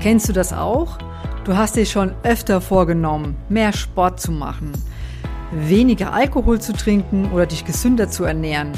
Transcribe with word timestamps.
Kennst 0.00 0.30
du 0.30 0.32
das 0.32 0.54
auch? 0.54 0.96
Du 1.44 1.56
hast 1.56 1.76
dir 1.76 1.84
schon 1.84 2.12
öfter 2.22 2.62
vorgenommen, 2.62 3.36
mehr 3.50 3.74
Sport 3.74 4.18
zu 4.18 4.32
machen, 4.32 4.72
weniger 5.52 6.14
Alkohol 6.14 6.58
zu 6.58 6.72
trinken 6.72 7.30
oder 7.32 7.44
dich 7.44 7.66
gesünder 7.66 8.08
zu 8.08 8.24
ernähren, 8.24 8.72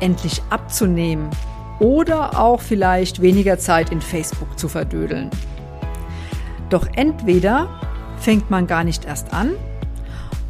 endlich 0.00 0.42
abzunehmen 0.50 1.30
oder 1.78 2.40
auch 2.40 2.60
vielleicht 2.60 3.22
weniger 3.22 3.58
Zeit 3.58 3.90
in 3.90 4.00
Facebook 4.00 4.58
zu 4.58 4.68
verdödeln. 4.68 5.30
Doch 6.70 6.88
entweder 6.96 7.68
fängt 8.18 8.50
man 8.50 8.66
gar 8.66 8.82
nicht 8.82 9.04
erst 9.04 9.32
an 9.32 9.52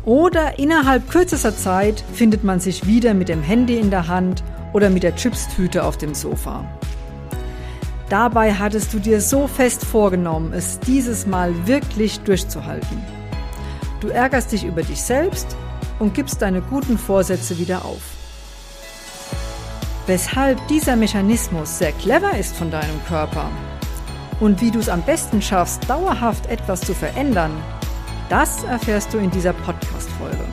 oder 0.07 0.59
innerhalb 0.59 1.11
kürzester 1.11 1.55
Zeit 1.55 2.03
findet 2.15 2.45
man 2.45 2.61
sich 2.61 2.87
wieder 2.87 3.13
mit 3.13 3.29
dem 3.29 3.43
Handy 3.43 3.77
in 3.77 3.91
der 3.91 4.09
Hand 4.09 4.43
oder 4.73 4.89
mit 4.89 5.03
der 5.03 5.17
Chipstüte 5.17 5.85
auf 5.85 5.99
dem 5.99 6.15
Sofa. 6.15 6.65
Dabei 8.09 8.55
hattest 8.55 8.95
du 8.95 8.99
dir 8.99 9.21
so 9.21 9.47
fest 9.47 9.85
vorgenommen, 9.85 10.55
es 10.55 10.81
dieses 10.81 11.27
Mal 11.27 11.67
wirklich 11.67 12.21
durchzuhalten. 12.21 13.03
Du 14.01 14.09
ärgerst 14.09 14.53
dich 14.53 14.65
über 14.65 14.83
dich 14.83 15.03
selbst 15.03 15.57
und 15.99 16.15
gibst 16.15 16.41
deine 16.41 16.63
guten 16.63 16.97
Vorsätze 16.97 17.59
wieder 17.59 17.85
auf. 17.85 18.01
Weshalb 20.07 20.67
dieser 20.69 20.97
Mechanismus 20.97 21.79
sehr 21.79 21.93
clever 21.93 22.39
ist 22.39 22.57
von 22.57 22.71
deinem 22.71 23.05
Körper 23.07 23.51
und 24.41 24.63
wie 24.63 24.71
du 24.71 24.79
es 24.79 24.89
am 24.89 25.03
besten 25.03 25.43
schaffst, 25.43 25.89
dauerhaft 25.89 26.47
etwas 26.47 26.81
zu 26.81 26.95
verändern, 26.95 27.51
das 28.31 28.65
erfährst 28.65 29.13
du 29.13 29.19
in 29.19 29.31
dieser 29.31 29.53
Podcast-Folge. 29.53 30.45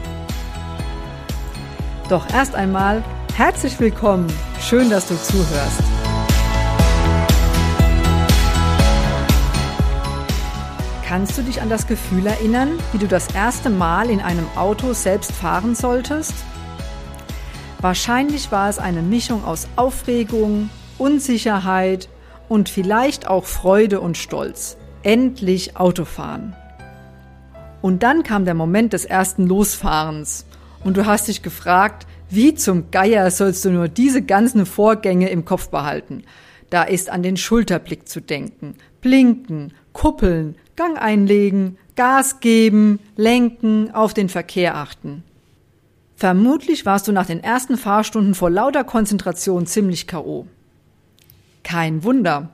Doch 2.10 2.30
erst 2.34 2.54
einmal 2.54 3.02
herzlich 3.34 3.80
willkommen. 3.80 4.28
Schön, 4.60 4.90
dass 4.90 5.08
du 5.08 5.16
zuhörst. 5.16 5.95
Kannst 11.16 11.38
du 11.38 11.44
dich 11.44 11.62
an 11.62 11.70
das 11.70 11.88
Gefühl 11.88 12.28
erinnern, 12.28 12.72
wie 12.92 12.98
du 12.98 13.08
das 13.08 13.34
erste 13.34 13.70
Mal 13.70 14.10
in 14.10 14.20
einem 14.20 14.46
Auto 14.58 14.92
selbst 14.92 15.32
fahren 15.32 15.74
solltest? 15.74 16.34
Wahrscheinlich 17.80 18.52
war 18.52 18.68
es 18.68 18.80
eine 18.80 19.02
Mischung 19.02 19.46
aus 19.46 19.70
Aufregung, 19.78 20.70
Unsicherheit 20.98 22.10
und 22.50 22.68
vielleicht 22.68 23.30
auch 23.30 23.46
Freude 23.46 24.02
und 24.02 24.18
Stolz. 24.18 24.76
Endlich 25.04 25.78
Autofahren. 25.78 26.54
Und 27.82 28.04
dann 28.04 28.24
kam 28.24 28.44
der 28.44 28.54
Moment 28.54 28.92
des 28.92 29.06
ersten 29.06 29.48
Losfahrens 29.48 30.46
und 30.84 30.98
du 30.98 31.06
hast 31.06 31.30
dich 31.30 31.42
gefragt, 31.42 32.06
wie 32.30 32.56
zum 32.56 32.92
Geier 32.92 33.32
sollst 33.32 33.64
du 33.64 33.70
nur 33.70 33.88
diese 33.88 34.22
ganzen 34.22 34.66
Vorgänge 34.66 35.30
im 35.30 35.46
Kopf 35.46 35.70
behalten? 35.70 36.26
Da 36.70 36.84
ist 36.84 37.10
an 37.10 37.24
den 37.24 37.38
Schulterblick 37.38 38.10
zu 38.10 38.20
denken, 38.20 38.76
blinken, 39.00 39.72
kuppeln, 39.94 40.56
Gang 40.76 40.98
einlegen, 40.98 41.78
Gas 41.96 42.40
geben, 42.40 43.00
lenken, 43.16 43.92
auf 43.92 44.14
den 44.14 44.30
Verkehr 44.30 44.76
achten. 44.76 45.24
Vermutlich 46.16 46.86
warst 46.86 47.08
du 47.08 47.12
nach 47.12 47.26
den 47.26 47.44
ersten 47.44 47.78
Fahrstunden 47.78 48.36
vor 48.36 48.50
lauter 48.50 48.84
Konzentration 48.84 49.66
ziemlich 49.66 50.08
K.O. 50.08 50.48
Kein 51.64 52.04
Wunder. 52.04 52.50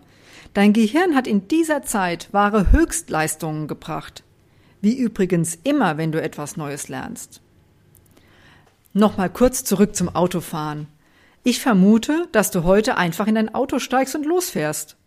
Dein 0.53 0.73
Gehirn 0.73 1.15
hat 1.15 1.27
in 1.27 1.47
dieser 1.47 1.83
Zeit 1.83 2.29
wahre 2.31 2.71
Höchstleistungen 2.71 3.67
gebracht. 3.67 4.23
Wie 4.81 4.97
übrigens 4.97 5.57
immer, 5.63 5.97
wenn 5.97 6.11
du 6.11 6.21
etwas 6.21 6.57
Neues 6.57 6.87
lernst. 6.87 7.41
Nochmal 8.93 9.29
kurz 9.29 9.63
zurück 9.63 9.95
zum 9.95 10.09
Autofahren. 10.09 10.87
Ich 11.43 11.59
vermute, 11.59 12.27
dass 12.31 12.51
du 12.51 12.63
heute 12.63 12.97
einfach 12.97 13.27
in 13.27 13.35
dein 13.35 13.53
Auto 13.53 13.79
steigst 13.79 14.15
und 14.15 14.25
losfährst. 14.25 14.97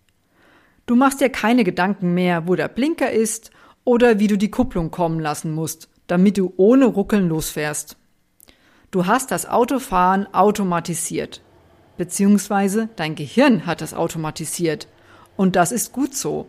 Du 0.86 0.96
machst 0.96 1.20
dir 1.20 1.30
keine 1.30 1.64
Gedanken 1.64 2.12
mehr, 2.14 2.46
wo 2.46 2.54
der 2.54 2.68
Blinker 2.68 3.10
ist 3.10 3.50
oder 3.84 4.18
wie 4.18 4.26
du 4.26 4.36
die 4.36 4.50
Kupplung 4.50 4.90
kommen 4.90 5.20
lassen 5.20 5.52
musst, 5.52 5.88
damit 6.06 6.36
du 6.36 6.52
ohne 6.56 6.86
Ruckeln 6.86 7.28
losfährst. 7.28 7.96
Du 8.90 9.06
hast 9.06 9.30
das 9.30 9.46
Autofahren 9.46 10.32
automatisiert. 10.32 11.40
Beziehungsweise 11.96 12.88
dein 12.96 13.14
Gehirn 13.14 13.66
hat 13.66 13.82
es 13.82 13.94
automatisiert. 13.94 14.88
Und 15.36 15.56
das 15.56 15.72
ist 15.72 15.92
gut 15.92 16.14
so. 16.14 16.46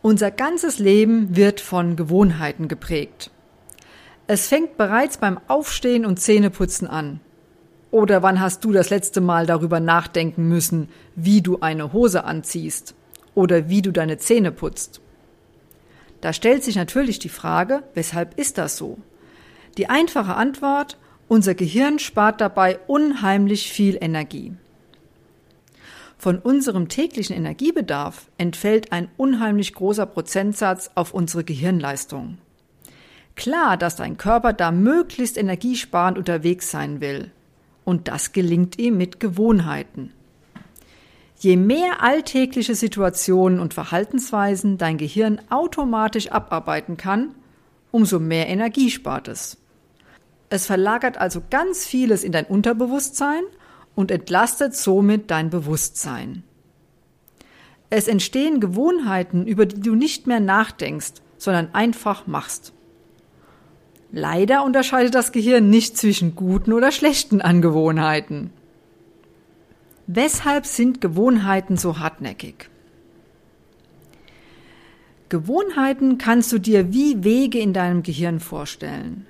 Unser 0.00 0.30
ganzes 0.30 0.78
Leben 0.78 1.36
wird 1.36 1.60
von 1.60 1.96
Gewohnheiten 1.96 2.68
geprägt. 2.68 3.30
Es 4.26 4.48
fängt 4.48 4.76
bereits 4.76 5.18
beim 5.18 5.40
Aufstehen 5.48 6.06
und 6.06 6.20
Zähneputzen 6.20 6.86
an. 6.86 7.20
Oder 7.90 8.22
wann 8.22 8.40
hast 8.40 8.64
du 8.64 8.72
das 8.72 8.90
letzte 8.90 9.20
Mal 9.20 9.46
darüber 9.46 9.80
nachdenken 9.80 10.48
müssen, 10.48 10.88
wie 11.14 11.40
du 11.40 11.60
eine 11.60 11.92
Hose 11.92 12.24
anziehst 12.24 12.94
oder 13.34 13.68
wie 13.68 13.82
du 13.82 13.92
deine 13.92 14.18
Zähne 14.18 14.52
putzt? 14.52 15.00
Da 16.20 16.32
stellt 16.32 16.64
sich 16.64 16.76
natürlich 16.76 17.18
die 17.18 17.28
Frage, 17.28 17.82
weshalb 17.94 18.38
ist 18.38 18.58
das 18.58 18.76
so? 18.76 18.98
Die 19.78 19.88
einfache 19.88 20.34
Antwort, 20.34 20.98
unser 21.28 21.54
Gehirn 21.54 21.98
spart 21.98 22.40
dabei 22.40 22.78
unheimlich 22.86 23.70
viel 23.72 23.96
Energie. 24.00 24.52
Von 26.18 26.38
unserem 26.40 26.88
täglichen 26.88 27.36
Energiebedarf 27.36 28.26
entfällt 28.38 28.92
ein 28.92 29.08
unheimlich 29.16 29.72
großer 29.72 30.04
Prozentsatz 30.04 30.90
auf 30.96 31.14
unsere 31.14 31.44
Gehirnleistung. 31.44 32.38
Klar, 33.36 33.76
dass 33.76 33.94
dein 33.94 34.16
Körper 34.16 34.52
da 34.52 34.72
möglichst 34.72 35.38
energiesparend 35.38 36.18
unterwegs 36.18 36.72
sein 36.72 37.00
will. 37.00 37.30
Und 37.88 38.06
das 38.06 38.32
gelingt 38.32 38.78
ihm 38.78 38.98
mit 38.98 39.18
Gewohnheiten. 39.18 40.12
Je 41.38 41.56
mehr 41.56 42.02
alltägliche 42.02 42.74
Situationen 42.74 43.60
und 43.60 43.72
Verhaltensweisen 43.72 44.76
dein 44.76 44.98
Gehirn 44.98 45.40
automatisch 45.48 46.30
abarbeiten 46.30 46.98
kann, 46.98 47.34
umso 47.90 48.18
mehr 48.18 48.46
Energie 48.48 48.90
spart 48.90 49.28
es. 49.28 49.56
Es 50.50 50.66
verlagert 50.66 51.16
also 51.16 51.40
ganz 51.48 51.86
vieles 51.86 52.24
in 52.24 52.32
dein 52.32 52.44
Unterbewusstsein 52.44 53.44
und 53.94 54.10
entlastet 54.10 54.74
somit 54.74 55.30
dein 55.30 55.48
Bewusstsein. 55.48 56.42
Es 57.88 58.06
entstehen 58.06 58.60
Gewohnheiten, 58.60 59.46
über 59.46 59.64
die 59.64 59.80
du 59.80 59.94
nicht 59.94 60.26
mehr 60.26 60.40
nachdenkst, 60.40 61.22
sondern 61.38 61.74
einfach 61.74 62.26
machst. 62.26 62.74
Leider 64.10 64.64
unterscheidet 64.64 65.14
das 65.14 65.32
Gehirn 65.32 65.68
nicht 65.68 65.96
zwischen 65.96 66.34
guten 66.34 66.72
oder 66.72 66.92
schlechten 66.92 67.42
Angewohnheiten. 67.42 68.50
Weshalb 70.06 70.64
sind 70.64 71.02
Gewohnheiten 71.02 71.76
so 71.76 71.98
hartnäckig? 71.98 72.70
Gewohnheiten 75.28 76.16
kannst 76.16 76.50
du 76.52 76.58
dir 76.58 76.94
wie 76.94 77.22
Wege 77.22 77.58
in 77.58 77.74
deinem 77.74 78.02
Gehirn 78.02 78.40
vorstellen. 78.40 79.26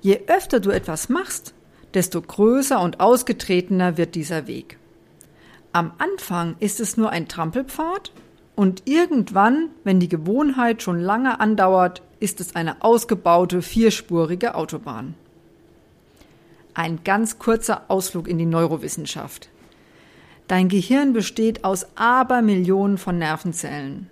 Je 0.00 0.22
öfter 0.26 0.58
du 0.58 0.70
etwas 0.70 1.08
machst, 1.08 1.54
desto 1.94 2.20
größer 2.20 2.80
und 2.80 2.98
ausgetretener 2.98 3.96
wird 3.96 4.16
dieser 4.16 4.48
Weg. 4.48 4.78
Am 5.72 5.92
Anfang 5.98 6.56
ist 6.58 6.80
es 6.80 6.96
nur 6.96 7.10
ein 7.10 7.28
Trampelpfad 7.28 8.10
und 8.60 8.82
irgendwann, 8.84 9.70
wenn 9.84 10.00
die 10.00 10.10
Gewohnheit 10.10 10.82
schon 10.82 11.00
lange 11.00 11.40
andauert, 11.40 12.02
ist 12.18 12.42
es 12.42 12.54
eine 12.54 12.82
ausgebaute 12.82 13.62
vierspurige 13.62 14.54
Autobahn. 14.54 15.14
Ein 16.74 17.02
ganz 17.02 17.38
kurzer 17.38 17.84
Ausflug 17.88 18.28
in 18.28 18.36
die 18.36 18.44
Neurowissenschaft. 18.44 19.48
Dein 20.46 20.68
Gehirn 20.68 21.14
besteht 21.14 21.64
aus 21.64 21.86
Abermillionen 21.94 22.98
von 22.98 23.16
Nervenzellen 23.16 24.10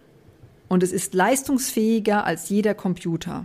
und 0.68 0.82
es 0.82 0.92
ist 0.92 1.12
leistungsfähiger 1.12 2.24
als 2.24 2.48
jeder 2.48 2.72
Computer. 2.72 3.44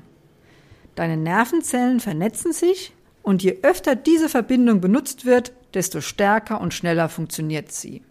Deine 0.96 1.18
Nervenzellen 1.18 2.00
vernetzen 2.00 2.54
sich 2.54 2.94
und 3.24 3.44
je 3.44 3.58
öfter 3.62 3.98
diese 3.98 4.30
Verbindung 4.30 4.80
benutzt 4.80 5.26
wird, 5.26 5.52
desto 5.74 6.00
stärker 6.00 6.62
und 6.62 6.74
schneller 6.74 7.10
funktioniert 7.10 7.74
sie. 7.74 8.04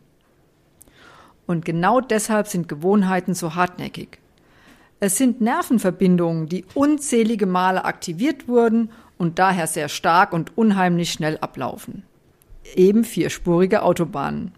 Und 1.46 1.64
genau 1.64 2.00
deshalb 2.00 2.46
sind 2.46 2.68
Gewohnheiten 2.68 3.34
so 3.34 3.54
hartnäckig. 3.54 4.18
Es 5.00 5.16
sind 5.16 5.40
Nervenverbindungen, 5.40 6.48
die 6.48 6.64
unzählige 6.74 7.46
Male 7.46 7.84
aktiviert 7.84 8.46
wurden 8.46 8.90
und 9.18 9.38
daher 9.38 9.66
sehr 9.66 9.88
stark 9.88 10.32
und 10.32 10.56
unheimlich 10.56 11.12
schnell 11.12 11.38
ablaufen. 11.38 12.04
Eben 12.76 13.02
vierspurige 13.02 13.82
Autobahnen. 13.82 14.52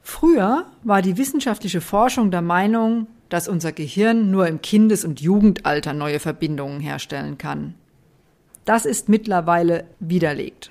Früher 0.00 0.66
war 0.82 1.02
die 1.02 1.16
wissenschaftliche 1.16 1.80
Forschung 1.80 2.30
der 2.30 2.42
Meinung, 2.42 3.06
dass 3.28 3.48
unser 3.48 3.72
Gehirn 3.72 4.30
nur 4.30 4.46
im 4.46 4.62
Kindes- 4.62 5.04
und 5.04 5.20
Jugendalter 5.20 5.92
neue 5.92 6.20
Verbindungen 6.20 6.80
herstellen 6.80 7.38
kann. 7.38 7.74
Das 8.64 8.86
ist 8.86 9.08
mittlerweile 9.08 9.84
widerlegt. 10.00 10.70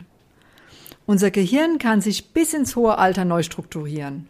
Unser 1.06 1.32
Gehirn 1.32 1.80
kann 1.80 2.02
sich 2.02 2.32
bis 2.32 2.54
ins 2.54 2.76
hohe 2.76 2.98
Alter 2.98 3.26
neu 3.26 3.44
strukturieren. 3.44 4.28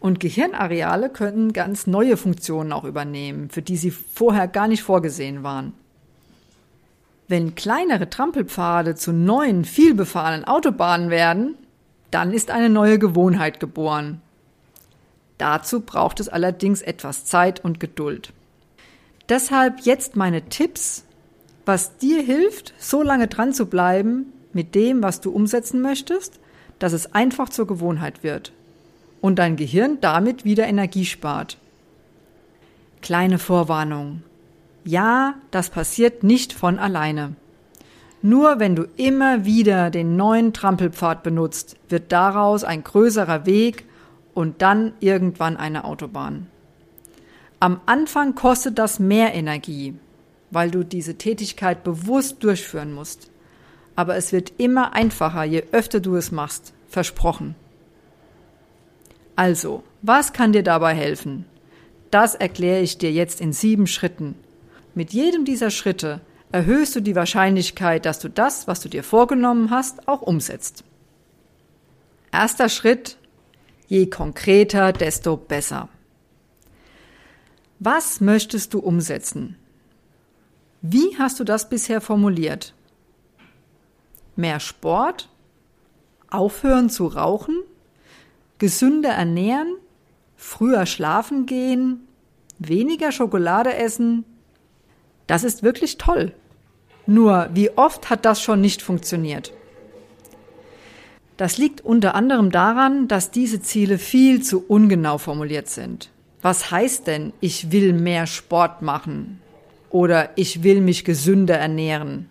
Und 0.00 0.18
Gehirnareale 0.18 1.10
können 1.10 1.52
ganz 1.52 1.86
neue 1.86 2.16
Funktionen 2.16 2.72
auch 2.72 2.84
übernehmen, 2.84 3.50
für 3.50 3.62
die 3.62 3.76
sie 3.76 3.90
vorher 3.90 4.48
gar 4.48 4.66
nicht 4.66 4.82
vorgesehen 4.82 5.42
waren. 5.42 5.74
Wenn 7.28 7.54
kleinere 7.54 8.10
Trampelpfade 8.10 8.94
zu 8.94 9.12
neuen, 9.12 9.64
vielbefahrenen 9.64 10.44
Autobahnen 10.44 11.10
werden, 11.10 11.54
dann 12.10 12.32
ist 12.32 12.50
eine 12.50 12.68
neue 12.68 12.98
Gewohnheit 12.98 13.60
geboren. 13.60 14.20
Dazu 15.38 15.80
braucht 15.80 16.20
es 16.20 16.28
allerdings 16.28 16.82
etwas 16.82 17.24
Zeit 17.24 17.64
und 17.64 17.78
Geduld. 17.78 18.32
Deshalb 19.28 19.80
jetzt 19.80 20.16
meine 20.16 20.42
Tipps, 20.48 21.04
was 21.64 21.96
dir 21.98 22.22
hilft, 22.22 22.74
so 22.78 23.02
lange 23.02 23.28
dran 23.28 23.52
zu 23.52 23.66
bleiben 23.66 24.32
mit 24.54 24.74
dem, 24.74 25.02
was 25.02 25.20
du 25.20 25.30
umsetzen 25.30 25.80
möchtest, 25.80 26.40
dass 26.78 26.92
es 26.92 27.14
einfach 27.14 27.48
zur 27.48 27.66
Gewohnheit 27.66 28.22
wird 28.22 28.52
und 29.20 29.38
dein 29.38 29.56
Gehirn 29.56 29.98
damit 30.00 30.44
wieder 30.44 30.66
Energie 30.66 31.06
spart. 31.06 31.56
Kleine 33.00 33.38
Vorwarnung. 33.38 34.22
Ja, 34.84 35.34
das 35.50 35.70
passiert 35.70 36.22
nicht 36.22 36.52
von 36.52 36.78
alleine. 36.78 37.34
Nur 38.20 38.60
wenn 38.60 38.76
du 38.76 38.86
immer 38.96 39.44
wieder 39.44 39.90
den 39.90 40.16
neuen 40.16 40.52
Trampelpfad 40.52 41.24
benutzt, 41.24 41.76
wird 41.88 42.12
daraus 42.12 42.62
ein 42.62 42.84
größerer 42.84 43.46
Weg 43.46 43.84
und 44.34 44.62
dann 44.62 44.92
irgendwann 45.00 45.56
eine 45.56 45.84
Autobahn. 45.84 46.46
Am 47.58 47.80
Anfang 47.86 48.34
kostet 48.34 48.78
das 48.78 48.98
mehr 48.98 49.34
Energie, 49.34 49.94
weil 50.50 50.70
du 50.70 50.84
diese 50.84 51.16
Tätigkeit 51.16 51.84
bewusst 51.84 52.42
durchführen 52.44 52.92
musst. 52.92 53.31
Aber 53.96 54.16
es 54.16 54.32
wird 54.32 54.52
immer 54.58 54.94
einfacher, 54.94 55.44
je 55.44 55.64
öfter 55.72 56.00
du 56.00 56.16
es 56.16 56.32
machst. 56.32 56.72
Versprochen. 56.88 57.54
Also, 59.36 59.82
was 60.02 60.32
kann 60.32 60.52
dir 60.52 60.62
dabei 60.62 60.94
helfen? 60.94 61.46
Das 62.10 62.34
erkläre 62.34 62.82
ich 62.82 62.98
dir 62.98 63.10
jetzt 63.10 63.40
in 63.40 63.52
sieben 63.52 63.86
Schritten. 63.86 64.34
Mit 64.94 65.12
jedem 65.12 65.44
dieser 65.44 65.70
Schritte 65.70 66.20
erhöhst 66.52 66.94
du 66.94 67.00
die 67.00 67.16
Wahrscheinlichkeit, 67.16 68.04
dass 68.04 68.18
du 68.18 68.28
das, 68.28 68.68
was 68.68 68.80
du 68.80 68.90
dir 68.90 69.02
vorgenommen 69.02 69.70
hast, 69.70 70.06
auch 70.06 70.20
umsetzt. 70.20 70.84
Erster 72.30 72.68
Schritt. 72.68 73.16
Je 73.88 74.08
konkreter, 74.08 74.92
desto 74.92 75.36
besser. 75.36 75.88
Was 77.78 78.20
möchtest 78.20 78.74
du 78.74 78.78
umsetzen? 78.78 79.56
Wie 80.82 81.16
hast 81.18 81.40
du 81.40 81.44
das 81.44 81.68
bisher 81.68 82.00
formuliert? 82.00 82.74
Mehr 84.36 84.60
Sport? 84.60 85.28
Aufhören 86.30 86.88
zu 86.88 87.06
rauchen? 87.06 87.56
Gesünder 88.58 89.10
ernähren? 89.10 89.76
Früher 90.36 90.86
schlafen 90.86 91.46
gehen? 91.46 92.08
Weniger 92.58 93.12
Schokolade 93.12 93.74
essen? 93.74 94.24
Das 95.26 95.44
ist 95.44 95.62
wirklich 95.62 95.98
toll. 95.98 96.32
Nur, 97.06 97.48
wie 97.52 97.70
oft 97.76 98.10
hat 98.10 98.24
das 98.24 98.40
schon 98.40 98.60
nicht 98.60 98.82
funktioniert? 98.82 99.52
Das 101.36 101.58
liegt 101.58 101.80
unter 101.80 102.14
anderem 102.14 102.50
daran, 102.50 103.08
dass 103.08 103.30
diese 103.30 103.60
Ziele 103.60 103.98
viel 103.98 104.42
zu 104.42 104.64
ungenau 104.66 105.18
formuliert 105.18 105.68
sind. 105.68 106.10
Was 106.40 106.70
heißt 106.70 107.06
denn, 107.06 107.32
ich 107.40 107.72
will 107.72 107.92
mehr 107.92 108.26
Sport 108.26 108.82
machen 108.82 109.40
oder 109.90 110.30
ich 110.36 110.62
will 110.62 110.80
mich 110.80 111.04
gesünder 111.04 111.56
ernähren? 111.56 112.28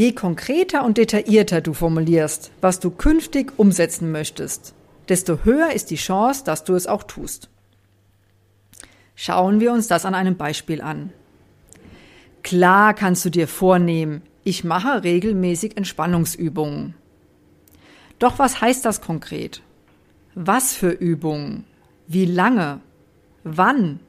Je 0.00 0.12
konkreter 0.12 0.82
und 0.86 0.96
detaillierter 0.96 1.60
du 1.60 1.74
formulierst, 1.74 2.52
was 2.62 2.80
du 2.80 2.90
künftig 2.90 3.52
umsetzen 3.58 4.10
möchtest, 4.10 4.72
desto 5.10 5.44
höher 5.44 5.74
ist 5.74 5.90
die 5.90 5.96
Chance, 5.96 6.42
dass 6.42 6.64
du 6.64 6.74
es 6.74 6.86
auch 6.86 7.02
tust. 7.02 7.50
Schauen 9.14 9.60
wir 9.60 9.74
uns 9.74 9.88
das 9.88 10.06
an 10.06 10.14
einem 10.14 10.38
Beispiel 10.38 10.80
an. 10.80 11.12
Klar 12.42 12.94
kannst 12.94 13.26
du 13.26 13.28
dir 13.28 13.46
vornehmen, 13.46 14.22
ich 14.42 14.64
mache 14.64 15.04
regelmäßig 15.04 15.76
Entspannungsübungen. 15.76 16.94
Doch 18.18 18.38
was 18.38 18.62
heißt 18.62 18.86
das 18.86 19.02
konkret? 19.02 19.60
Was 20.34 20.72
für 20.72 20.92
Übungen? 20.92 21.66
Wie 22.06 22.24
lange? 22.24 22.80
Wann? 23.44 24.00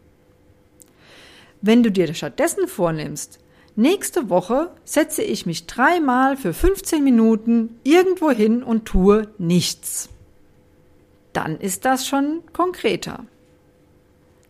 Wenn 1.59 1.83
du 1.83 1.91
dir 1.91 2.13
stattdessen 2.13 2.69
vornimmst, 2.69 3.40
nächste 3.75 4.29
Woche 4.29 4.71
setze 4.83 5.23
ich 5.23 5.45
mich 5.45 5.67
dreimal 5.67 6.37
für 6.37 6.53
15 6.53 7.03
Minuten 7.03 7.79
irgendwo 7.83 8.31
hin 8.31 8.63
und 8.63 8.85
tue 8.85 9.27
nichts. 9.37 10.09
Dann 11.33 11.59
ist 11.59 11.85
das 11.85 12.07
schon 12.07 12.41
konkreter. 12.53 13.25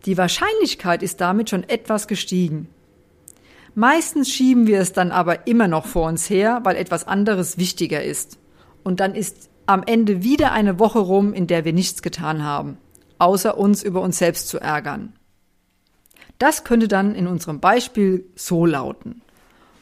Die 0.04 0.18
Wahrscheinlichkeit 0.18 1.02
ist 1.02 1.20
damit 1.20 1.50
schon 1.50 1.62
etwas 1.68 2.08
gestiegen. 2.08 2.68
Meistens 3.74 4.30
schieben 4.30 4.66
wir 4.66 4.80
es 4.80 4.92
dann 4.92 5.12
aber 5.12 5.46
immer 5.46 5.68
noch 5.68 5.86
vor 5.86 6.08
uns 6.08 6.28
her, 6.28 6.60
weil 6.64 6.76
etwas 6.76 7.06
anderes 7.06 7.56
wichtiger 7.56 8.02
ist. 8.02 8.38
Und 8.82 9.00
dann 9.00 9.14
ist 9.14 9.48
am 9.66 9.82
Ende 9.86 10.22
wieder 10.22 10.52
eine 10.52 10.78
Woche 10.78 10.98
rum, 10.98 11.32
in 11.32 11.46
der 11.46 11.64
wir 11.64 11.72
nichts 11.72 12.02
getan 12.02 12.42
haben, 12.44 12.76
außer 13.18 13.56
uns 13.56 13.82
über 13.82 14.02
uns 14.02 14.18
selbst 14.18 14.48
zu 14.48 14.58
ärgern. 14.58 15.14
Das 16.42 16.64
könnte 16.64 16.88
dann 16.88 17.14
in 17.14 17.28
unserem 17.28 17.60
Beispiel 17.60 18.24
so 18.34 18.66
lauten. 18.66 19.22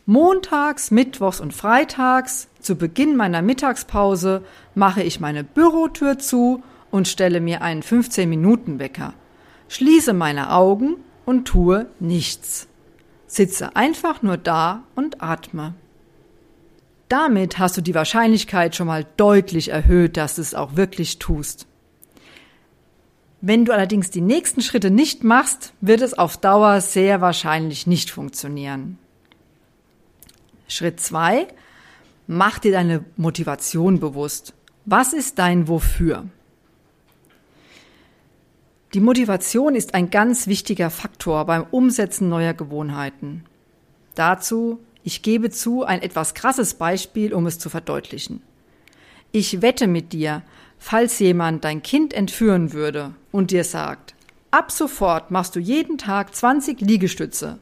Montags, 0.05 0.91
Mittwochs 0.91 1.41
und 1.41 1.55
Freitags 1.55 2.49
zu 2.61 2.77
Beginn 2.77 3.17
meiner 3.17 3.41
Mittagspause 3.41 4.45
mache 4.75 5.03
ich 5.03 5.21
meine 5.21 5.43
Bürotür 5.43 6.19
zu 6.19 6.63
und 6.91 7.09
stelle 7.09 7.41
mir 7.41 7.63
einen 7.63 7.81
15-Minuten-Wecker, 7.81 9.15
schließe 9.71 10.13
meine 10.13 10.53
Augen 10.53 10.97
und 11.25 11.47
tue 11.47 11.87
nichts. 11.99 12.69
Sitze 13.27 13.75
einfach 13.75 14.21
nur 14.21 14.37
da 14.37 14.83
und 14.95 15.23
atme. 15.23 15.73
Damit 17.09 17.59
hast 17.59 17.79
du 17.79 17.81
die 17.81 17.95
Wahrscheinlichkeit 17.95 18.77
schon 18.77 18.89
mal 18.89 19.07
deutlich 19.17 19.71
erhöht, 19.71 20.19
dass 20.19 20.35
du 20.35 20.43
es 20.43 20.55
auch 20.55 20.77
wirklich 20.77 21.19
tust. 21.19 21.70
Wenn 23.41 23.65
du 23.65 23.73
allerdings 23.73 24.11
die 24.11 24.21
nächsten 24.21 24.61
Schritte 24.61 24.91
nicht 24.91 25.25
machst, 25.25 25.73
wird 25.81 26.03
es 26.03 26.15
auf 26.15 26.37
Dauer 26.37 26.81
sehr 26.81 27.21
wahrscheinlich 27.21 27.87
nicht 27.87 28.11
funktionieren. 28.11 28.99
Schritt 30.69 31.01
zwei: 31.01 31.49
Mach 32.27 32.59
dir 32.59 32.73
deine 32.73 33.05
Motivation 33.17 33.99
bewusst. 33.99 34.53
Was 34.85 35.13
ist 35.13 35.39
dein 35.39 35.69
Wofür? 35.69 36.27
Die 38.93 39.01
Motivation 39.01 39.75
ist 39.75 39.95
ein 39.95 40.11
ganz 40.11 40.47
wichtiger 40.47 40.91
Faktor 40.91 41.45
beim 41.47 41.65
Umsetzen 41.71 42.29
neuer 42.29 42.55
Gewohnheiten. 42.55 43.45
Dazu, 44.17 44.81
ich 45.05 45.23
gebe 45.23 45.51
zu, 45.51 45.85
ein 45.85 46.03
etwas 46.03 46.35
krasses 46.35 46.75
Beispiel, 46.75 47.33
um 47.33 47.47
es 47.47 47.59
zu 47.59 47.71
verdeutlichen. 47.71 48.43
Ich 49.33 49.63
wette 49.63 49.87
mit 49.87 50.13
dir, 50.13 50.43
falls 50.81 51.19
jemand 51.19 51.63
dein 51.65 51.83
Kind 51.83 52.13
entführen 52.15 52.73
würde 52.73 53.15
und 53.31 53.53
dir 53.53 53.63
sagt, 53.63 54.15
ab 54.51 54.73
sofort 54.73 55.31
machst 55.31 55.55
du 55.55 55.61
jeden 55.61 55.99
Tag 55.99 56.35
20 56.35 56.81
Liegestütze 56.81 57.59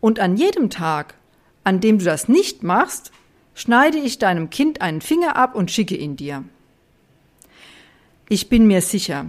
und 0.00 0.20
an 0.20 0.36
jedem 0.36 0.68
Tag, 0.68 1.14
an 1.62 1.80
dem 1.80 1.98
du 1.98 2.04
das 2.04 2.28
nicht 2.28 2.62
machst, 2.62 3.12
schneide 3.54 3.98
ich 3.98 4.18
deinem 4.18 4.50
Kind 4.50 4.82
einen 4.82 5.00
Finger 5.00 5.36
ab 5.36 5.54
und 5.54 5.70
schicke 5.70 5.96
ihn 5.96 6.16
dir. 6.16 6.44
Ich 8.28 8.48
bin 8.48 8.66
mir 8.66 8.82
sicher, 8.82 9.26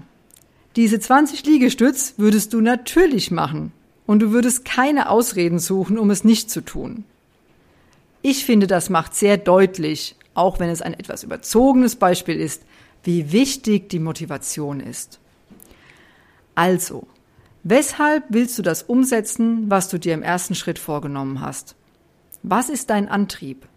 diese 0.76 1.00
20 1.00 1.46
Liegestütz 1.46 2.16
würdest 2.18 2.54
du 2.54 2.60
natürlich 2.60 3.30
machen 3.30 3.72
und 4.08 4.20
du 4.20 4.32
würdest 4.32 4.66
keine 4.66 5.10
Ausreden 5.10 5.60
suchen, 5.60 6.00
um 6.00 6.10
es 6.10 6.24
nicht 6.24 6.50
zu 6.50 6.62
tun. 6.62 7.06
Ich 8.24 8.46
finde, 8.46 8.66
das 8.66 8.90
macht 8.90 9.14
sehr 9.14 9.38
deutlich, 9.38 10.16
auch 10.34 10.60
wenn 10.60 10.70
es 10.70 10.82
ein 10.82 10.96
etwas 10.96 11.24
überzogenes 11.24 11.96
Beispiel 11.96 12.38
ist, 12.38 12.64
wie 13.06 13.32
wichtig 13.32 13.90
die 13.90 14.00
Motivation 14.00 14.80
ist. 14.80 15.20
Also, 16.56 17.08
weshalb 17.64 18.26
willst 18.30 18.58
du 18.58 18.62
das 18.62 18.84
umsetzen, 18.84 19.70
was 19.70 19.90
du 19.90 20.00
dir 20.00 20.14
im 20.14 20.24
ersten 20.24 20.56
Schritt 20.56 20.80
vorgenommen 20.80 21.40
hast? 21.40 21.76
Was 22.44 22.70
ist 22.70 22.90
dein 22.90 23.08
Antrieb? 23.08 23.68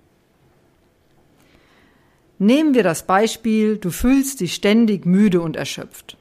Nehmen 2.38 2.75
wir 2.75 2.82
das 2.82 3.06
Beispiel, 3.06 3.78
du 3.78 3.90
fühlst 3.90 4.40
dich 4.40 4.54
ständig 4.54 5.06
müde 5.06 5.40
und 5.40 5.56
erschöpft. 5.56 6.16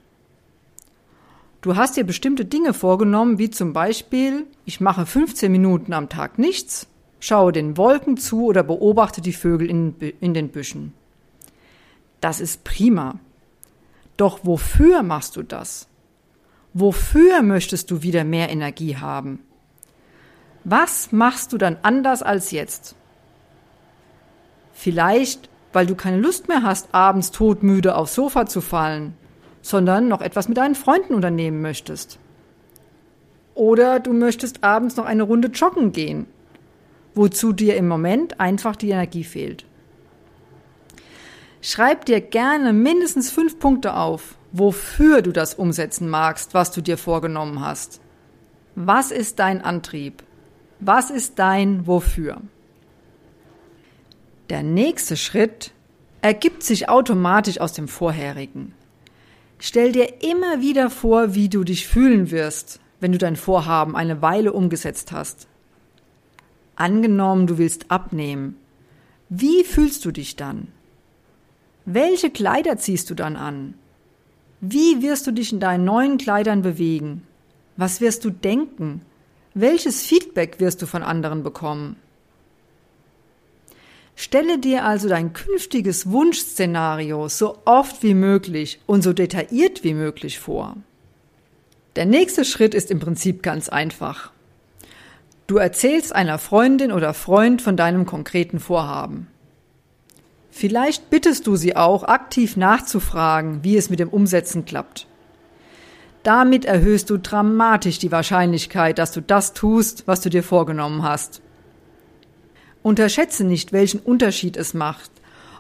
Du 1.61 1.75
hast 1.75 1.95
dir 1.97 2.03
bestimmte 2.03 2.45
Dinge 2.45 2.73
vorgenommen, 2.73 3.37
wie 3.39 3.49
zum 3.49 3.73
Beispiel, 3.73 4.45
ich 4.65 4.81
mache 4.81 5.05
15 5.05 5.51
Minuten 5.51 5.93
am 5.93 6.09
Tag 6.09 6.39
nichts, 6.39 6.87
schaue 7.19 7.51
den 7.51 7.77
Wolken 7.77 8.17
zu 8.17 8.45
oder 8.45 8.63
beobachte 8.63 9.21
die 9.21 9.33
Vögel 9.33 9.69
in, 9.69 9.95
in 10.19 10.33
den 10.33 10.49
Büschen. 10.49 10.93
Das 12.21 12.39
ist 12.39 12.63
prima. 12.63 13.19
Doch 14.17 14.39
wofür 14.43 15.03
machst 15.03 15.36
du 15.36 15.43
das? 15.43 15.88
Wofür 16.74 17.41
möchtest 17.41 17.91
du 17.91 18.01
wieder 18.01 18.24
mehr 18.24 18.50
Energie 18.50 18.97
haben? 18.97 19.39
Was 20.63 21.12
machst 21.12 21.53
du 21.53 21.57
dann 21.57 21.77
anders 21.81 22.24
als 22.24 22.51
jetzt? 22.51 22.95
Vielleicht, 24.74 25.50
weil 25.74 25.86
du 25.86 25.95
keine 25.95 26.17
Lust 26.17 26.47
mehr 26.47 26.63
hast, 26.63 26.93
abends 26.93 27.31
todmüde 27.31 27.95
aufs 27.95 28.15
Sofa 28.15 28.45
zu 28.45 28.62
fallen 28.62 29.15
sondern 29.67 30.07
noch 30.07 30.21
etwas 30.21 30.47
mit 30.47 30.57
deinen 30.57 30.75
Freunden 30.75 31.13
unternehmen 31.13 31.62
möchtest. 31.62 32.19
Oder 33.53 34.00
du 34.00 34.13
möchtest 34.13 34.63
abends 34.63 34.95
noch 34.95 35.05
eine 35.05 35.24
Runde 35.24 35.50
joggen 35.50 35.91
gehen, 35.91 36.25
wozu 37.15 37.51
dir 37.51 37.75
im 37.75 37.88
Moment 37.88 38.39
einfach 38.39 38.75
die 38.75 38.91
Energie 38.91 39.24
fehlt. 39.24 39.65
Schreib 41.69 42.05
dir 42.05 42.21
gerne 42.21 42.71
mindestens 42.71 43.29
fünf 43.29 43.59
Punkte 43.59 43.95
auf, 43.95 44.38
wofür 44.53 45.21
du 45.21 45.33
das 45.33 45.53
umsetzen 45.53 46.07
magst, 46.07 46.53
was 46.53 46.71
du 46.71 46.79
dir 46.79 46.97
vorgenommen 46.97 47.59
hast. 47.59 48.00
Was 48.75 49.12
ist 49.12 49.39
dein 49.39 49.62
Antrieb? 49.62 50.24
Was 50.79 51.09
ist 51.09 51.39
dein 51.39 51.86
Wofür? 51.86 52.39
Der 54.50 54.63
nächste 54.63 55.17
Schritt 55.17 55.74
ergibt 56.21 56.63
sich 56.63 56.88
automatisch 56.88 57.59
aus 57.59 57.74
dem 57.74 57.89
vorherigen. 57.89 58.74
Stell 59.59 59.91
dir 59.91 60.24
immer 60.24 60.62
wieder 60.62 60.89
vor, 60.89 61.36
wie 61.36 61.50
du 61.50 61.65
dich 61.65 61.86
fühlen 61.86 62.31
wirst, 62.31 62.79
wenn 63.01 63.12
du 63.12 63.17
dein 63.17 63.36
Vorhaben 63.36 63.97
eine 63.97 64.21
Weile 64.21 64.53
umgesetzt 64.53 65.12
hast. 65.12 65.50
Angenommen, 66.77 67.45
du 67.45 67.57
willst 67.57 67.91
abnehmen. 67.91 68.55
Wie 69.27 69.65
fühlst 69.65 70.05
du 70.05 70.12
dich 70.12 70.38
dann? 70.38 70.69
Welche 71.89 72.29
Kleider 72.29 72.75
ziehst 72.77 73.10
du 73.10 73.15
dann 73.15 73.38
an? 73.38 73.74
Wie 74.60 75.01
wirst 75.01 75.25
du 75.25 75.32
dich 75.32 75.53
in 75.53 75.62
deinen 75.62 75.86
neuen 75.86 76.17
Kleidern 76.17 76.62
bewegen? 76.62 77.25
Was 77.77 78.01
wirst 78.01 78.25
du 78.25 78.29
denken? 78.29 79.03
Welches 79.53 80.03
Feedback 80.03 80.60
wirst 80.60 80.82
du 80.82 80.86
von 80.86 81.01
anderen 81.01 81.44
bekommen? 81.44 81.96
Stelle 84.17 84.60
dir 84.60 84.84
also 84.84 85.08
dein 85.08 85.32
künftiges 85.32 86.12
Wunschszenario 86.12 87.29
so 87.29 87.60
oft 87.63 88.03
wie 88.03 88.15
möglich 88.15 88.82
und 88.86 89.01
so 89.01 89.13
detailliert 89.13 89.86
wie 89.86 89.94
möglich 89.94 90.39
vor. 90.39 90.75
Der 91.96 92.06
nächste 92.06 92.44
Schritt 92.44 92.74
ist 92.74 92.91
im 92.91 93.00
Prinzip 93.00 93.41
ganz 93.41 93.70
einfach. 93.70 94.34
Du 95.48 95.56
erzählst 95.56 96.13
einer 96.13 96.38
Freundin 96.38 96.91
oder 96.91 97.13
Freund 97.13 97.62
von 97.62 97.77
deinem 97.77 98.06
konkreten 98.06 98.60
Vorhaben. 98.60 99.27
Vielleicht 100.57 101.11
bittest 101.11 101.45
du 101.45 101.55
sie 101.55 101.75
auch, 101.75 102.03
aktiv 102.03 102.57
nachzufragen, 102.57 103.63
wie 103.63 103.77
es 103.77 103.91
mit 103.91 103.99
dem 103.99 104.09
Umsetzen 104.09 104.65
klappt. 104.65 105.05
Damit 106.23 106.65
erhöhst 106.65 107.11
du 107.11 107.19
dramatisch 107.19 107.99
die 107.99 108.11
Wahrscheinlichkeit, 108.11 108.97
dass 108.97 109.11
du 109.11 109.21
das 109.21 109.53
tust, 109.53 110.07
was 110.07 110.21
du 110.21 110.31
dir 110.31 110.41
vorgenommen 110.41 111.03
hast. 111.03 111.43
Unterschätze 112.81 113.43
nicht, 113.43 113.71
welchen 113.71 113.99
Unterschied 113.99 114.57
es 114.57 114.73
macht, 114.73 115.11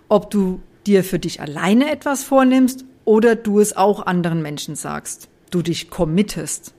ob 0.09 0.31
du 0.31 0.61
dir 0.87 1.03
für 1.03 1.19
dich 1.19 1.41
alleine 1.41 1.91
etwas 1.91 2.23
vornimmst 2.23 2.83
oder 3.05 3.35
du 3.35 3.59
es 3.59 3.77
auch 3.77 4.07
anderen 4.07 4.41
Menschen 4.41 4.75
sagst, 4.75 5.29
du 5.51 5.61
dich 5.61 5.91
committest. 5.91 6.73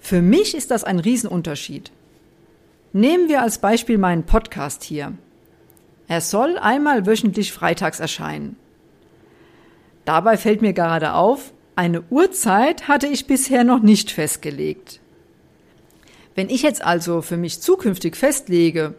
Für 0.00 0.22
mich 0.22 0.56
ist 0.56 0.72
das 0.72 0.82
ein 0.82 0.98
Riesenunterschied. 0.98 1.92
Nehmen 2.92 3.28
wir 3.28 3.42
als 3.42 3.58
Beispiel 3.58 3.98
meinen 3.98 4.24
Podcast 4.24 4.82
hier. 4.82 5.12
Er 6.12 6.20
soll 6.20 6.58
einmal 6.58 7.06
wöchentlich 7.06 7.54
freitags 7.54 7.98
erscheinen. 7.98 8.56
Dabei 10.04 10.36
fällt 10.36 10.60
mir 10.60 10.74
gerade 10.74 11.14
auf, 11.14 11.54
eine 11.74 12.02
Uhrzeit 12.10 12.86
hatte 12.86 13.06
ich 13.06 13.26
bisher 13.26 13.64
noch 13.64 13.80
nicht 13.80 14.10
festgelegt. 14.10 15.00
Wenn 16.34 16.50
ich 16.50 16.60
jetzt 16.60 16.84
also 16.84 17.22
für 17.22 17.38
mich 17.38 17.62
zukünftig 17.62 18.14
festlege, 18.14 18.94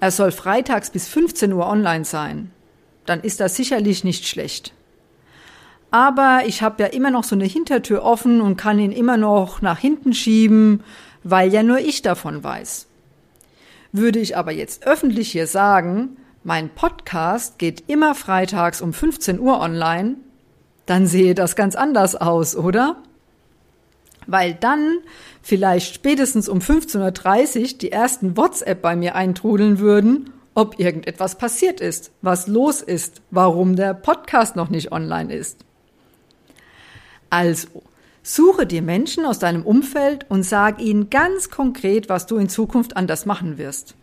er 0.00 0.10
soll 0.10 0.32
freitags 0.32 0.90
bis 0.90 1.06
15 1.06 1.52
Uhr 1.52 1.68
online 1.68 2.04
sein. 2.04 2.50
Dann 3.06 3.20
ist 3.20 3.38
das 3.38 3.54
sicherlich 3.54 4.02
nicht 4.02 4.26
schlecht. 4.26 4.72
Aber 5.92 6.42
ich 6.46 6.62
habe 6.62 6.82
ja 6.82 6.88
immer 6.88 7.12
noch 7.12 7.22
so 7.22 7.36
eine 7.36 7.44
Hintertür 7.44 8.02
offen 8.02 8.40
und 8.40 8.56
kann 8.56 8.80
ihn 8.80 8.90
immer 8.90 9.18
noch 9.18 9.62
nach 9.62 9.78
hinten 9.78 10.12
schieben, 10.12 10.82
weil 11.22 11.54
ja 11.54 11.62
nur 11.62 11.78
ich 11.78 12.02
davon 12.02 12.42
weiß. 12.42 12.88
Würde 13.92 14.18
ich 14.18 14.36
aber 14.36 14.50
jetzt 14.50 14.84
öffentlich 14.84 15.30
hier 15.30 15.46
sagen, 15.46 16.16
mein 16.44 16.70
Podcast 16.70 17.58
geht 17.58 17.84
immer 17.88 18.14
freitags 18.14 18.80
um 18.80 18.92
15 18.92 19.40
Uhr 19.40 19.60
online, 19.60 20.16
dann 20.86 21.06
sehe 21.06 21.34
das 21.34 21.56
ganz 21.56 21.74
anders 21.74 22.14
aus, 22.14 22.54
oder? 22.54 23.02
weil 24.26 24.54
dann 24.54 24.98
vielleicht 25.42 25.94
spätestens 25.94 26.48
um 26.48 26.58
15.30 26.58 27.60
Uhr 27.60 27.78
die 27.78 27.92
ersten 27.92 28.36
WhatsApp 28.36 28.80
bei 28.82 28.96
mir 28.96 29.14
eintrudeln 29.14 29.78
würden, 29.78 30.30
ob 30.54 30.78
irgendetwas 30.78 31.36
passiert 31.36 31.80
ist, 31.80 32.12
was 32.22 32.46
los 32.46 32.80
ist, 32.80 33.22
warum 33.30 33.76
der 33.76 33.94
Podcast 33.94 34.56
noch 34.56 34.70
nicht 34.70 34.92
online 34.92 35.34
ist. 35.34 35.64
Also, 37.28 37.68
suche 38.22 38.66
dir 38.66 38.82
Menschen 38.82 39.26
aus 39.26 39.40
deinem 39.40 39.64
Umfeld 39.66 40.26
und 40.28 40.44
sag 40.44 40.80
ihnen 40.80 41.10
ganz 41.10 41.50
konkret, 41.50 42.08
was 42.08 42.26
du 42.26 42.36
in 42.36 42.48
Zukunft 42.48 42.96
anders 42.96 43.26
machen 43.26 43.58
wirst. 43.58 43.96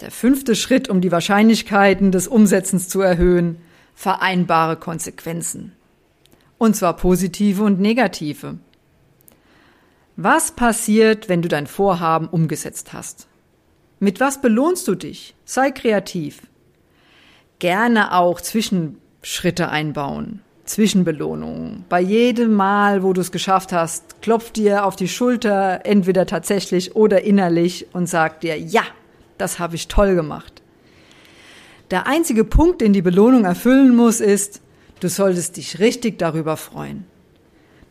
Der 0.00 0.10
fünfte 0.10 0.54
Schritt, 0.54 0.90
um 0.90 1.00
die 1.00 1.10
Wahrscheinlichkeiten 1.10 2.12
des 2.12 2.28
Umsetzens 2.28 2.88
zu 2.88 3.00
erhöhen, 3.00 3.58
vereinbare 3.94 4.76
Konsequenzen. 4.76 5.72
Und 6.58 6.76
zwar 6.76 6.96
positive 6.96 7.62
und 7.62 7.80
negative. 7.80 8.58
Was 10.16 10.52
passiert, 10.52 11.28
wenn 11.28 11.42
du 11.42 11.48
dein 11.48 11.66
Vorhaben 11.66 12.28
umgesetzt 12.28 12.92
hast? 12.92 13.26
Mit 13.98 14.20
was 14.20 14.42
belohnst 14.42 14.86
du 14.86 14.94
dich? 14.94 15.34
Sei 15.46 15.70
kreativ. 15.70 16.42
Gerne 17.58 18.12
auch 18.14 18.42
Zwischenschritte 18.42 19.70
einbauen, 19.70 20.40
Zwischenbelohnungen. 20.66 21.84
Bei 21.88 22.00
jedem 22.00 22.52
Mal, 22.52 23.02
wo 23.02 23.14
du 23.14 23.22
es 23.22 23.32
geschafft 23.32 23.72
hast, 23.72 24.20
klopft 24.20 24.56
dir 24.56 24.84
auf 24.84 24.96
die 24.96 25.08
Schulter, 25.08 25.80
entweder 25.84 26.26
tatsächlich 26.26 26.94
oder 26.94 27.22
innerlich 27.22 27.86
und 27.94 28.06
sagt 28.06 28.42
dir, 28.42 28.58
ja, 28.58 28.82
das 29.38 29.58
habe 29.58 29.74
ich 29.76 29.88
toll 29.88 30.14
gemacht. 30.14 30.62
Der 31.90 32.06
einzige 32.06 32.44
Punkt, 32.44 32.80
den 32.80 32.92
die 32.92 33.02
Belohnung 33.02 33.44
erfüllen 33.44 33.94
muss, 33.94 34.20
ist, 34.20 34.60
Du 35.00 35.10
solltest 35.10 35.58
dich 35.58 35.78
richtig 35.78 36.18
darüber 36.18 36.56
freuen. 36.56 37.04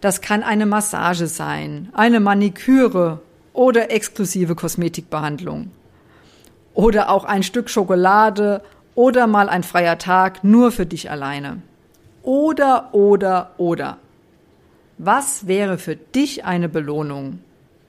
Das 0.01 0.21
kann 0.21 0.41
eine 0.41 0.65
Massage 0.65 1.27
sein, 1.27 1.89
eine 1.93 2.19
Maniküre 2.19 3.21
oder 3.53 3.91
exklusive 3.91 4.55
Kosmetikbehandlung. 4.55 5.71
Oder 6.73 7.09
auch 7.09 7.23
ein 7.23 7.43
Stück 7.43 7.69
Schokolade 7.69 8.61
oder 8.95 9.27
mal 9.27 9.49
ein 9.49 9.63
freier 9.63 9.97
Tag 9.99 10.43
nur 10.43 10.71
für 10.71 10.85
dich 10.85 11.11
alleine. 11.11 11.61
Oder, 12.23 12.89
oder, 12.93 13.51
oder. 13.57 13.97
Was 14.97 15.47
wäre 15.47 15.77
für 15.77 15.95
dich 15.95 16.43
eine 16.43 16.69
Belohnung? 16.69 17.39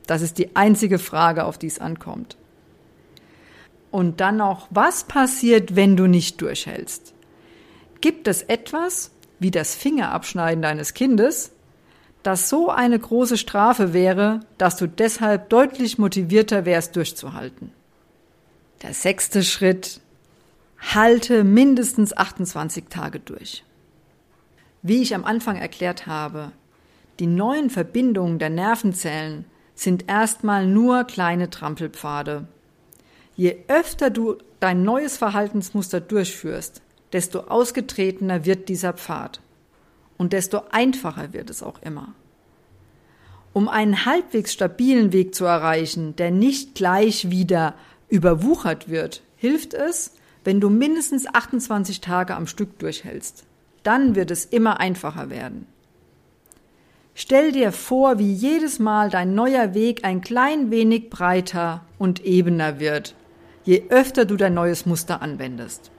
Das 0.07 0.21
ist 0.21 0.37
die 0.39 0.55
einzige 0.55 0.99
Frage, 0.99 1.45
auf 1.45 1.57
die 1.57 1.69
es 1.69 1.79
ankommt. 1.79 2.37
Und 3.97 4.21
dann 4.21 4.37
noch, 4.37 4.67
was 4.69 5.05
passiert, 5.05 5.75
wenn 5.75 5.97
du 5.97 6.07
nicht 6.07 6.43
durchhältst? 6.43 7.15
Gibt 8.03 8.29
es 8.29 8.43
etwas, 8.43 9.11
wie 9.39 9.51
das 9.51 9.75
Fingerabschneiden 9.75 10.61
deines 10.61 10.93
Kindes, 10.93 11.53
das 12.23 12.51
so 12.51 12.69
eine 12.69 12.99
große 12.99 13.39
Strafe 13.39 13.95
wäre, 13.95 14.41
dass 14.59 14.77
du 14.77 14.87
deshalb 14.87 15.49
deutlich 15.49 15.97
motivierter 15.97 16.67
wärst, 16.67 16.95
durchzuhalten? 16.95 17.73
Der 18.83 18.93
sechste 18.93 19.43
Schritt. 19.43 20.03
Halte 20.79 21.43
mindestens 21.43 22.15
28 22.15 22.91
Tage 22.91 23.19
durch. 23.19 23.65
Wie 24.83 25.01
ich 25.01 25.15
am 25.15 25.25
Anfang 25.25 25.57
erklärt 25.57 26.07
habe, 26.07 26.53
die 27.19 27.27
neuen 27.27 27.71
Verbindungen 27.71 28.39
der 28.39 28.51
Nervenzellen 28.51 29.47
sind 29.75 30.07
erstmal 30.07 30.67
nur 30.67 31.05
kleine 31.05 31.49
Trampelpfade. 31.49 32.47
Je 33.37 33.59
öfter 33.69 34.09
du 34.11 34.39
dein 34.61 34.83
neues 34.83 35.19
Verhaltensmuster 35.19 36.01
durchführst, 36.01 36.81
desto 37.13 37.41
ausgetretener 37.41 38.47
wird 38.47 38.69
dieser 38.69 38.95
Pfad 38.95 39.41
und 40.17 40.33
desto 40.33 40.63
einfacher 40.71 41.33
wird 41.35 41.51
es 41.51 41.63
auch 41.63 41.81
immer. 41.83 42.15
Um 43.53 43.69
einen 43.69 44.05
halbwegs 44.05 44.53
stabilen 44.53 45.13
Weg 45.13 45.35
zu 45.35 45.45
erreichen, 45.45 46.17
der 46.17 46.31
nicht 46.31 46.75
gleich 46.75 47.31
wieder 47.31 47.75
überwuchert 48.09 48.89
wird, 48.89 49.23
hilft 49.37 49.75
es, 49.75 50.15
wenn 50.45 50.61
du 50.61 50.71
mindestens 50.71 51.27
28 51.27 52.01
Tage 52.01 52.35
am 52.35 52.47
Stück 52.47 52.79
durchhältst. 52.79 53.45
Dann 53.83 54.15
wird 54.15 54.31
es 54.31 54.45
immer 54.45 54.81
einfacher 54.81 55.31
werden. 55.31 55.67
Stell 57.15 57.53
dir 57.53 57.73
vor, 57.73 58.19
wie 58.19 58.33
jedes 58.33 58.79
Mal 58.79 59.09
dein 59.11 59.35
neuer 59.35 59.75
Weg 59.75 60.05
ein 60.05 60.21
klein 60.21 60.71
wenig 60.71 61.09
breiter 61.09 61.83
und 61.99 62.25
ebener 62.25 62.79
wird, 62.79 63.15
je 63.67 63.85
öfter 63.91 64.25
du 64.25 64.37
dein 64.37 64.55
neues 64.55 64.87
Muster 64.87 65.21
anwendest 65.21 65.91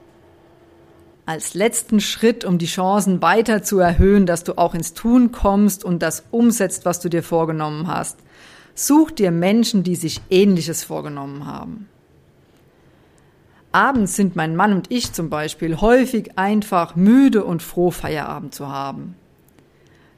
als 1.27 1.53
letzten 1.53 1.99
Schritt, 1.99 2.45
um 2.45 2.57
die 2.57 2.67
Chancen 2.67 3.21
weiter 3.21 3.61
zu 3.61 3.79
erhöhen, 3.79 4.25
dass 4.25 4.45
du 4.45 4.57
auch 4.57 4.73
ins 4.73 4.93
Tun 4.93 5.33
kommst 5.33 5.83
und 5.83 6.01
das 6.01 6.23
umsetzt, 6.31 6.85
was 6.85 7.01
du 7.01 7.09
dir 7.09 7.21
vorgenommen 7.21 7.87
hast. 7.87 8.17
Such 8.73 9.11
dir 9.11 9.31
Menschen, 9.31 9.83
die 9.83 9.95
sich 9.95 10.21
Ähnliches 10.29 10.85
vorgenommen 10.85 11.45
haben. 11.45 11.89
Abends 13.73 14.15
sind 14.15 14.37
mein 14.37 14.55
Mann 14.55 14.71
und 14.71 14.89
ich 14.89 15.11
zum 15.11 15.29
Beispiel 15.29 15.81
häufig 15.81 16.37
einfach 16.37 16.95
müde 16.95 17.43
und 17.43 17.61
froh, 17.61 17.91
Feierabend 17.91 18.55
zu 18.55 18.69
haben. 18.69 19.15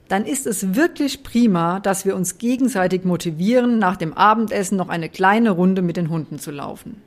Dann 0.10 0.26
ist 0.26 0.46
es 0.46 0.76
wirklich 0.76 1.24
prima, 1.24 1.80
dass 1.80 2.06
wir 2.06 2.16
uns 2.16 2.38
gegenseitig 2.38 3.04
motivieren, 3.04 3.80
nach 3.80 3.98
dem 3.98 4.14
Abendessen 4.14 4.78
noch 4.78 4.90
eine 4.90 5.10
kleine 5.10 5.50
Runde 5.50 5.82
mit 5.82 5.98
den 5.98 6.10
Hunden 6.10 6.38
zu 6.38 6.52
laufen. 6.52 7.02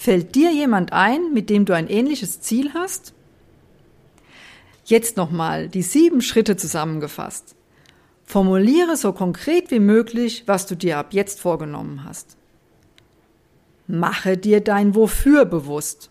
Fällt 0.00 0.34
dir 0.34 0.50
jemand 0.50 0.94
ein, 0.94 1.34
mit 1.34 1.50
dem 1.50 1.66
du 1.66 1.74
ein 1.74 1.86
ähnliches 1.86 2.40
Ziel 2.40 2.72
hast? 2.72 3.12
Jetzt 4.86 5.18
nochmal 5.18 5.68
die 5.68 5.82
sieben 5.82 6.22
Schritte 6.22 6.56
zusammengefasst. 6.56 7.54
Formuliere 8.24 8.96
so 8.96 9.12
konkret 9.12 9.70
wie 9.70 9.78
möglich, 9.78 10.44
was 10.46 10.64
du 10.64 10.74
dir 10.74 10.96
ab 10.96 11.12
jetzt 11.12 11.38
vorgenommen 11.38 12.04
hast. 12.04 12.38
Mache 13.86 14.38
dir 14.38 14.62
dein 14.62 14.94
Wofür 14.94 15.44
bewusst. 15.44 16.10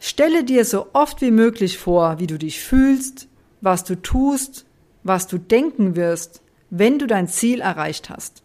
Stelle 0.00 0.42
dir 0.42 0.64
so 0.64 0.88
oft 0.94 1.20
wie 1.20 1.30
möglich 1.30 1.78
vor, 1.78 2.18
wie 2.18 2.26
du 2.26 2.38
dich 2.38 2.58
fühlst, 2.58 3.28
was 3.60 3.84
du 3.84 3.94
tust, 3.94 4.66
was 5.04 5.28
du 5.28 5.38
denken 5.38 5.94
wirst, 5.94 6.42
wenn 6.70 6.98
du 6.98 7.06
dein 7.06 7.28
Ziel 7.28 7.60
erreicht 7.60 8.10
hast. 8.10 8.41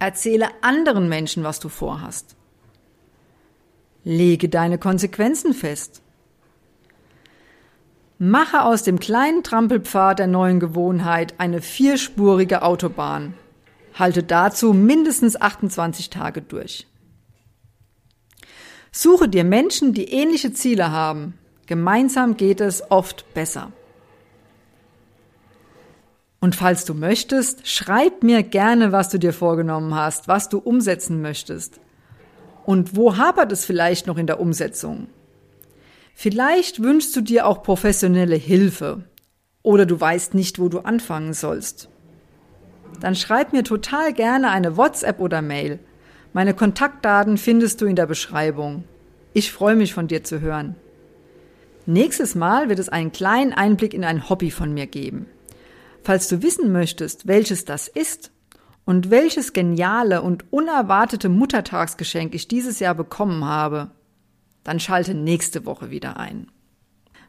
Erzähle 0.00 0.48
anderen 0.62 1.08
Menschen, 1.10 1.44
was 1.44 1.60
du 1.60 1.68
vorhast. 1.68 2.34
Lege 4.02 4.48
deine 4.48 4.78
Konsequenzen 4.78 5.52
fest. 5.52 6.00
Mache 8.18 8.64
aus 8.64 8.82
dem 8.82 8.98
kleinen 8.98 9.42
Trampelpfad 9.42 10.18
der 10.18 10.26
neuen 10.26 10.58
Gewohnheit 10.58 11.34
eine 11.38 11.60
vierspurige 11.60 12.62
Autobahn. 12.62 13.34
Halte 13.94 14.22
dazu 14.22 14.72
mindestens 14.72 15.38
28 15.38 16.08
Tage 16.08 16.40
durch. 16.40 16.86
Suche 18.90 19.28
dir 19.28 19.44
Menschen, 19.44 19.92
die 19.92 20.10
ähnliche 20.12 20.54
Ziele 20.54 20.90
haben. 20.92 21.34
Gemeinsam 21.66 22.38
geht 22.38 22.62
es 22.62 22.90
oft 22.90 23.32
besser. 23.34 23.70
Und 26.40 26.56
falls 26.56 26.86
du 26.86 26.94
möchtest, 26.94 27.68
schreib 27.68 28.22
mir 28.22 28.42
gerne, 28.42 28.92
was 28.92 29.10
du 29.10 29.18
dir 29.18 29.34
vorgenommen 29.34 29.94
hast, 29.94 30.26
was 30.26 30.48
du 30.48 30.58
umsetzen 30.58 31.20
möchtest. 31.20 31.80
Und 32.64 32.96
wo 32.96 33.18
hapert 33.18 33.52
es 33.52 33.64
vielleicht 33.64 34.06
noch 34.06 34.16
in 34.16 34.26
der 34.26 34.40
Umsetzung? 34.40 35.08
Vielleicht 36.14 36.82
wünschst 36.82 37.14
du 37.14 37.20
dir 37.20 37.46
auch 37.46 37.62
professionelle 37.62 38.36
Hilfe 38.36 39.04
oder 39.62 39.86
du 39.86 40.00
weißt 40.00 40.34
nicht, 40.34 40.58
wo 40.58 40.68
du 40.68 40.80
anfangen 40.80 41.34
sollst. 41.34 41.88
Dann 43.00 43.14
schreib 43.14 43.52
mir 43.52 43.64
total 43.64 44.12
gerne 44.12 44.50
eine 44.50 44.76
WhatsApp 44.76 45.20
oder 45.20 45.42
Mail. 45.42 45.78
Meine 46.32 46.54
Kontaktdaten 46.54 47.38
findest 47.38 47.80
du 47.80 47.86
in 47.86 47.96
der 47.96 48.06
Beschreibung. 48.06 48.84
Ich 49.32 49.52
freue 49.52 49.76
mich 49.76 49.94
von 49.94 50.08
dir 50.08 50.24
zu 50.24 50.40
hören. 50.40 50.74
Nächstes 51.86 52.34
Mal 52.34 52.68
wird 52.68 52.78
es 52.78 52.88
einen 52.88 53.12
kleinen 53.12 53.52
Einblick 53.52 53.94
in 53.94 54.04
ein 54.04 54.28
Hobby 54.28 54.50
von 54.50 54.72
mir 54.72 54.86
geben. 54.86 55.26
Falls 56.02 56.28
du 56.28 56.42
wissen 56.42 56.72
möchtest, 56.72 57.26
welches 57.26 57.64
das 57.64 57.88
ist 57.88 58.32
und 58.84 59.10
welches 59.10 59.52
geniale 59.52 60.22
und 60.22 60.52
unerwartete 60.52 61.28
Muttertagsgeschenk 61.28 62.34
ich 62.34 62.48
dieses 62.48 62.80
Jahr 62.80 62.94
bekommen 62.94 63.44
habe, 63.44 63.90
dann 64.64 64.80
schalte 64.80 65.14
nächste 65.14 65.66
Woche 65.66 65.90
wieder 65.90 66.16
ein. 66.16 66.50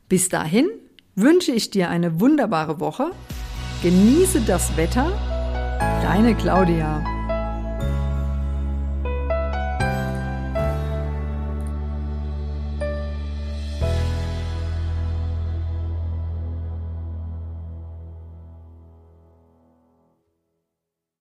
Bis 0.10 0.30
dahin 0.30 0.70
wünsche 1.16 1.52
ich 1.52 1.70
dir 1.70 1.90
eine 1.90 2.20
wunderbare 2.20 2.80
Woche. 2.80 3.12
Genieße 3.84 4.42
das 4.42 4.76
Wetter. 4.78 5.12
Deine 6.02 6.36
Claudia. 6.36 7.04